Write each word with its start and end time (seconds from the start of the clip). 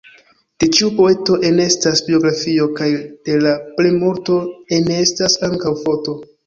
De 0.61 0.69
ĉiu 0.77 0.87
poeto 0.99 1.37
enestas 1.49 2.01
biografio, 2.09 2.67
kaj 2.81 2.89
de 3.29 3.39
la 3.47 3.55
plimulto 3.79 4.43
enestas 4.83 5.43
ankaŭ 5.53 5.81
foto. 5.87 6.23